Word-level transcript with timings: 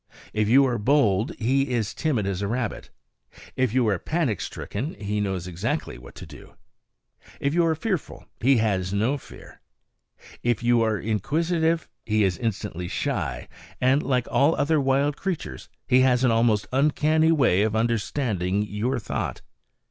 If 0.33 0.49
you 0.49 0.65
are 0.65 0.79
bold, 0.79 1.31
he 1.37 1.69
is 1.69 1.93
timid 1.93 2.25
as 2.25 2.41
a 2.41 2.47
rabbit; 2.47 2.89
if 3.55 3.71
you 3.71 3.87
are 3.87 3.99
panic 3.99 4.41
stricken, 4.41 4.95
he 4.95 5.21
knows 5.21 5.45
exactly 5.45 5.99
what 5.99 6.15
to 6.15 6.25
do; 6.25 6.55
if 7.39 7.53
you 7.53 7.63
are 7.67 7.75
fearful, 7.75 8.25
he 8.39 8.57
has 8.57 8.91
no 8.91 9.19
fear; 9.19 9.61
if 10.41 10.63
you 10.63 10.81
are 10.81 10.97
inquisitive, 10.97 11.87
he 12.03 12.23
is 12.23 12.39
instantly 12.39 12.87
shy; 12.87 13.47
and, 13.79 14.01
like 14.01 14.27
all 14.31 14.55
other 14.55 14.81
wild 14.81 15.17
creatures, 15.17 15.69
he 15.87 15.99
has 15.99 16.23
an 16.23 16.31
almost 16.31 16.65
uncanny 16.73 17.31
way 17.31 17.61
of 17.61 17.75
understanding 17.75 18.63
your 18.63 18.97
thought. 18.97 19.43